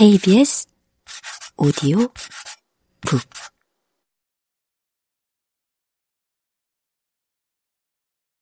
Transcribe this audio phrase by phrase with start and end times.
[0.00, 0.66] KBS
[1.58, 1.98] 오디오
[3.02, 3.20] 북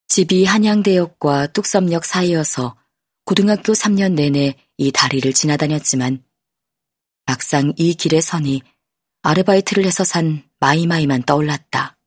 [0.07, 2.77] 집이 한양대역과 뚝섬역 사이여서
[3.25, 6.25] 고등학교 3년 내내 이 다리를 지나다녔지만
[7.27, 8.63] 막상 이 길의 선이
[9.23, 11.99] 아르바이트를 해서 산 마이마이만 떠올랐다.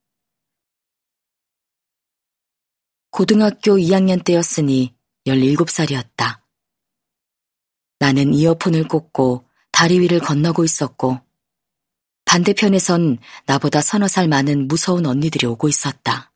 [3.10, 4.96] 고등학교 2학년 때였으니
[5.28, 6.41] 17살이었다.
[8.02, 11.20] 나는 이어폰을 꽂고 다리 위를 건너고 있었고
[12.26, 16.34] 반대편에선 나보다 서너 살 많은 무서운 언니들이 오고 있었다.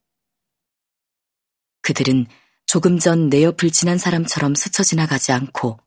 [1.81, 2.27] 그들은
[2.67, 5.79] 조금 전 내 옆을 지난 사람처럼 스쳐 지나가지 않고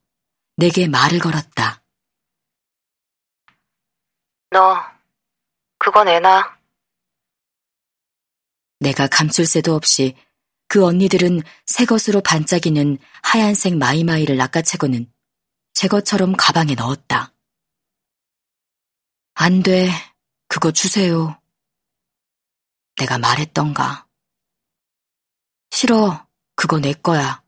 [0.57, 1.85] 내게 말을 걸었다.
[4.51, 4.83] 너,
[5.79, 6.59] 그거 내놔.
[8.81, 10.17] 내가 감출 새도 없이
[10.67, 15.09] 그 언니들은 새 것으로 반짝이는 하얀색 마이마이를 낚아채고는
[15.79, 17.33] 제 것처럼 가방에 넣었다.
[19.35, 19.89] 안 돼.
[20.49, 21.41] 그거 주세요.
[22.97, 24.09] 내가 말했던가.
[25.71, 26.27] 싫어.
[26.57, 27.45] 그거 내 거야.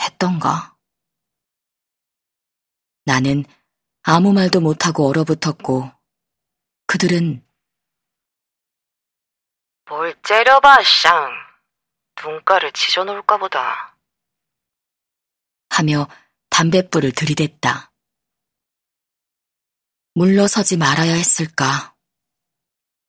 [0.00, 0.74] 했던가.
[3.04, 3.44] 나는
[4.00, 5.92] 아무 말도 못하고 얼어붙었고,
[6.86, 7.46] 그들은
[9.84, 11.30] 뭘 째려봐, 쌍.
[12.24, 13.98] 눈가를 지져놓을까 보다.
[15.68, 16.08] 하며
[16.50, 17.92] 담뱃불을 들이댔다.
[20.14, 21.94] 물러서지 말아야 했을까?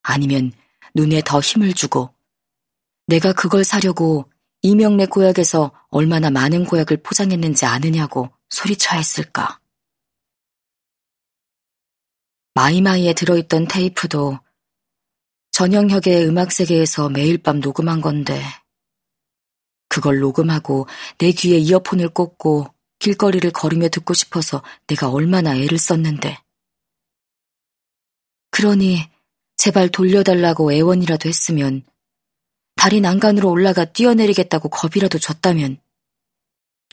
[0.03, 0.51] 아니면
[0.95, 2.13] 눈에 더 힘을 주고
[3.07, 4.31] 내가 그걸 사려고
[4.61, 9.59] 이명래 고약에서 얼마나 많은 고약을 포장했는지 아느냐고 소리쳐야 했을까?
[12.53, 14.39] 마이마이에 들어있던 테이프도
[15.51, 18.41] 전영혁의 음악세계에서 매일 밤 녹음한 건데
[19.89, 26.37] 그걸 녹음하고 내 귀에 이어폰을 꽂고 길거리를 걸으며 듣고 싶어서 내가 얼마나 애를 썼는데.
[28.51, 29.09] 그러니
[29.57, 31.83] 제발 돌려달라고 애원이라도 했으면
[32.75, 35.81] 다리 난간으로 올라가 뛰어내리겠다고 겁이라도 줬다면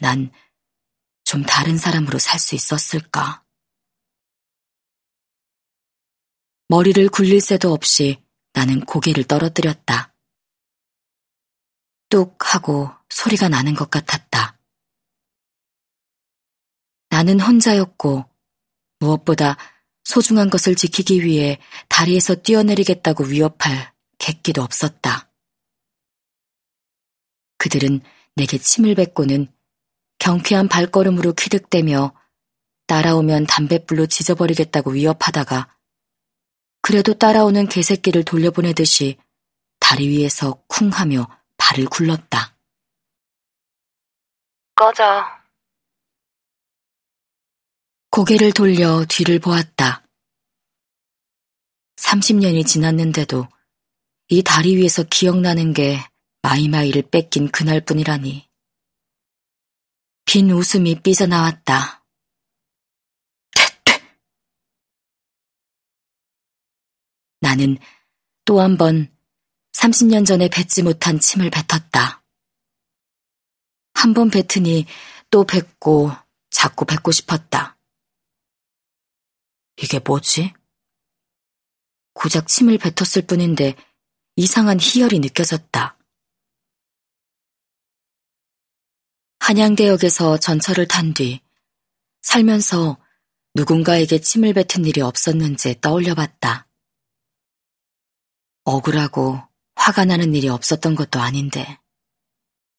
[0.00, 0.30] 난
[1.28, 3.44] 좀 다른 사람으로 살 수 있었을까.
[6.68, 10.14] 머리를 굴릴 새도 없이 나는 고개를 떨어뜨렸다.
[12.08, 14.27] 뚝 하고 소리가 나는 것 같았다.
[17.18, 18.26] 나는 혼자였고
[19.00, 19.56] 무엇보다
[20.04, 21.58] 소중한 것을 지키기 위해
[21.88, 25.28] 다리에서 뛰어내리겠다고 위협할 객기도 없었다.
[27.56, 28.02] 그들은
[28.36, 29.52] 내게 침을 뱉고는
[30.20, 32.14] 경쾌한 발걸음으로 퀴득대며
[32.86, 35.76] 따라오면 담뱃불로 지져버리겠다고 위협하다가
[36.82, 39.18] 그래도 따라오는 개새끼를 돌려보내듯이
[39.80, 41.26] 다리 위에서 쿵 하며
[41.56, 42.54] 발을 굴렀다.
[44.76, 45.37] 꺼져.
[48.18, 50.02] 고개를 돌려 뒤를 보았다.
[51.98, 53.46] 30년이 지났는데도
[54.26, 56.00] 이 다리 위에서 기억나는 게
[56.42, 58.48] 마이마이를 뺏긴 그날뿐이라니.
[60.24, 62.04] 빈 웃음이 삐져나왔다.
[67.40, 67.78] 나는
[68.44, 69.16] 또 한 번
[69.74, 72.24] 30년 전에 뱉지 못한 침을 뱉었다.
[73.94, 74.86] 한 번 뱉으니
[75.30, 76.10] 또 뱉고
[76.50, 77.77] 자꾸 뱉고 싶었다.
[79.80, 80.52] 이게 뭐지?
[82.14, 83.76] 고작 침을 뱉었을 뿐인데
[84.36, 85.96] 이상한 희열이 느껴졌다.
[89.40, 91.40] 한양대역에서 전철을 탄 뒤
[92.22, 92.98] 살면서
[93.54, 96.66] 누군가에게 침을 뱉은 일이 없었는지 떠올려 봤다.
[98.64, 99.40] 억울하고
[99.76, 101.78] 화가 나는 일이 없었던 것도 아닌데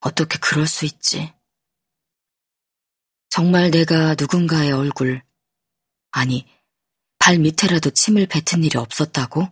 [0.02, 1.34] 어떻게 그럴 수 있지?
[3.30, 5.24] 정말 내가 누군가의 얼굴,
[6.12, 6.48] 아니,
[7.20, 9.48] 발 밑에라도 침을 뱉은 일이 없었다고?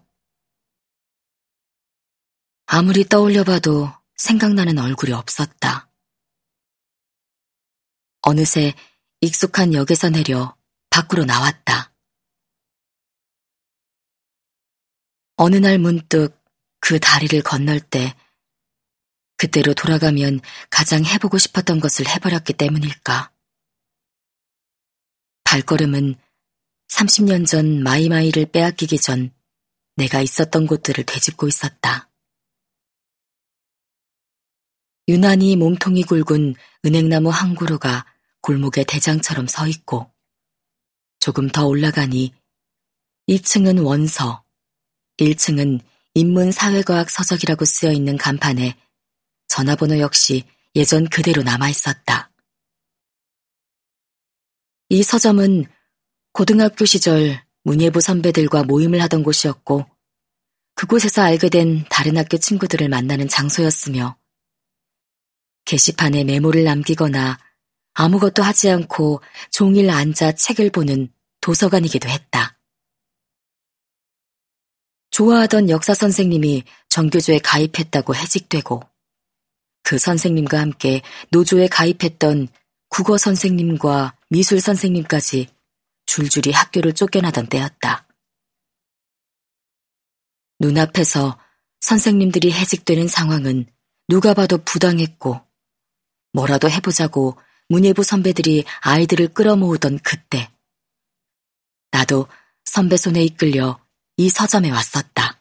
[2.65, 5.89] 아무리 떠올려봐도 생각나는 얼굴이 없었다.
[8.21, 8.73] 어느새
[9.21, 10.57] 익숙한 역에서 내려
[10.89, 11.93] 밖으로 나왔다.
[15.35, 16.43] 어느 날 문득
[16.79, 18.15] 그 다리를 건널 때
[19.37, 20.39] 그때로 돌아가면
[20.69, 23.31] 가장 해보고 싶었던 것을 해버렸기 때문일까?
[25.43, 26.15] 발걸음은
[26.89, 29.31] 30년 전 마이마이를 빼앗기기 전
[29.95, 32.09] 내가 있었던 곳들을 되짚고 있었다.
[35.07, 36.55] 유난히 몸통이 굵은
[36.85, 38.05] 은행나무 한 그루가
[38.41, 40.11] 골목에 대장처럼 서 있고
[41.19, 42.33] 조금 더 올라가니
[43.27, 44.43] 2층은 원서,
[45.17, 45.81] 1층은
[46.13, 48.77] 인문사회과학 서적이라고 쓰여 있는 간판에
[49.47, 50.43] 전화번호 역시
[50.75, 52.31] 예전 그대로 남아 있었다.
[54.89, 55.65] 이 서점은
[56.37, 59.87] 고등학교 시절 문예부 선배들과 모임을 하던 곳이었고
[60.75, 64.15] 그곳에서 알게 된 다른 학교 친구들을 만나는 장소였으며
[65.65, 67.39] 게시판에 메모를 남기거나
[67.95, 71.11] 아무것도 하지 않고 종일 앉아 책을 보는
[71.41, 72.59] 도서관이기도 했다.
[75.09, 78.83] 좋아하던 역사 선생님이 정교조에 가입했다고 해직되고
[79.81, 81.01] 그 선생님과 함께
[81.31, 82.47] 노조에 가입했던
[82.89, 85.56] 국어 선생님과 미술 선생님까지
[86.17, 88.07] 줄줄이 학교를 쫓겨나던 때였다.
[90.59, 91.39] 눈앞에서
[91.81, 93.67] 선생님들이 해직되는 상황은
[94.07, 95.39] 누가 봐도 부당했고
[96.33, 100.51] 뭐라도 해보자고 문예부 선배들이 아이들을 끌어모으던 그때
[101.91, 102.27] 나도
[102.65, 103.79] 선배 손에 이끌려
[104.15, 105.39] 이 서점에 왔었다.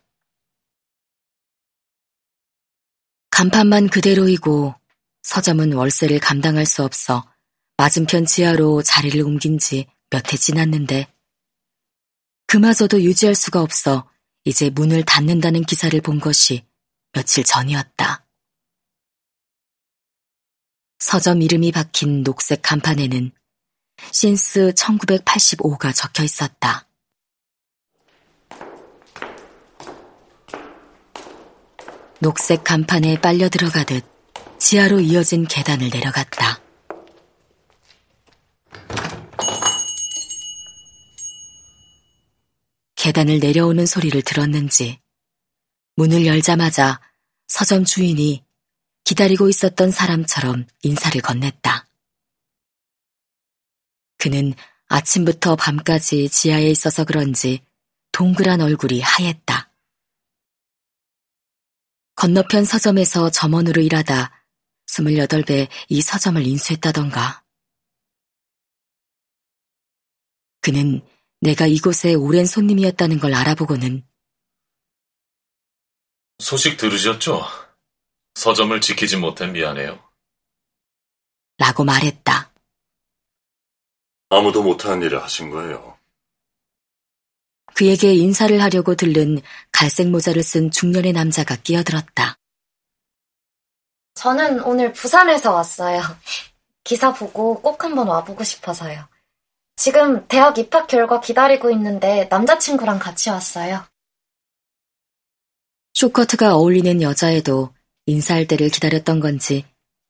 [3.31, 4.75] 간판만 그대로이고
[5.23, 7.26] 서점은 월세를 감당할 수 없어
[7.78, 11.12] 맞은편 지하로 자리를 옮긴 지 몇 해 지났는데
[12.47, 14.08] 그마저도 유지할 수가 없어
[14.44, 16.64] 이제 문을 닫는다는 기사를 본 것이
[17.12, 18.25] 며칠 전이었다.
[20.99, 23.32] 서점 이름이 박힌 녹색 간판에는
[24.12, 26.88] 신스 1985가 적혀 있었다.
[32.20, 34.05] 녹색 간판에 빨려 들어가듯
[34.59, 36.66] 지하로 이어진 계단을 내려갔다.
[43.06, 45.00] 계단을 내려오는 소리를 들었는지
[45.94, 47.00] 문을 열자마자
[47.47, 48.44] 서점 주인이
[49.05, 51.87] 기다리고 있었던 사람처럼 인사를 건넸다.
[54.19, 54.55] 그는
[54.88, 57.64] 아침부터 밤까지 지하에 있어서 그런지
[58.11, 59.70] 동그란 얼굴이 하였다.
[62.17, 64.32] 건너편 서점에서 점원으로 일하다
[64.88, 67.44] 28배 이 서점을 인수했다던가.
[70.61, 71.06] 그는
[71.47, 74.05] 내가 이곳에 오랜 손님이었다는 걸 알아보고는
[76.41, 77.41] 소식 들으셨죠?
[78.35, 80.03] 서점을 지키지 못해 미안해요.
[81.57, 82.53] 라고 말했다.
[84.31, 85.97] 아무도 못한 일을 하신 거예요.
[87.75, 89.41] 그에게 인사를 하려고 들른
[89.71, 92.39] 갈색 모자를 쓴 중년의 남자가 끼어들었다.
[94.15, 96.03] 저는 오늘 부산에서 왔어요.
[96.83, 99.07] 기사 보고 꼭 한번 와보고 싶어서요.
[99.76, 103.87] 지금 대학 입학 결과 기다리고 있는데 남자친구랑 같이 왔어요.
[105.94, 107.75] 쇼커트가 어울리는 여자애도
[108.06, 109.64] 인사할 때를 기다렸던 건지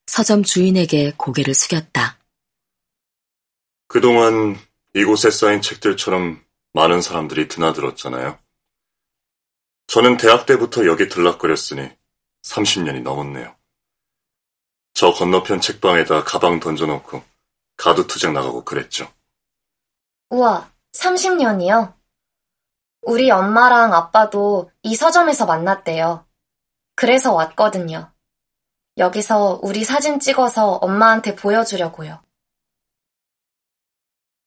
[0.07, 2.19] 서점 주인에게 고개를 숙였다.
[3.89, 4.57] 그동안
[4.95, 8.39] 이곳에 쌓인 책들처럼 많은 사람들이 드나들었잖아요.
[9.89, 11.91] 저는 대학 때부터 여기 들락거렸으니
[12.43, 13.55] 30년이 넘었네요.
[14.95, 17.23] 저 건너편 책방에다 가방 던져놓고
[17.77, 19.13] 가두투쟁 나가고 그랬죠.
[20.31, 21.95] 우와, 30년이요?
[23.03, 26.27] 우리 엄마랑 아빠도 이 서점에서 만났대요.
[26.97, 28.13] 그래서 왔거든요.
[28.99, 32.23] 여기서 우리 사진 찍어서 엄마한테 보여주려고요.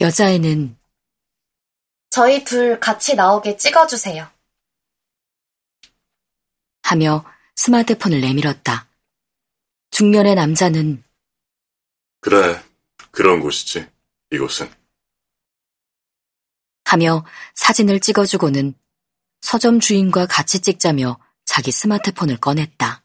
[0.01, 0.77] 여자애는
[2.09, 4.27] 저희 둘 같이 나오게 찍어주세요.
[6.83, 7.23] 하며
[7.55, 8.89] 스마트폰을 내밀었다.
[9.91, 11.03] 중년의 남자는
[12.21, 12.61] 그래,
[13.11, 13.87] 그런 곳이지,
[14.31, 14.69] 이곳은.
[16.91, 18.73] 하며 사진을 찍어주고는
[19.41, 23.03] 서점 주인과 같이 찍자며 자기 스마트폰을 꺼냈다.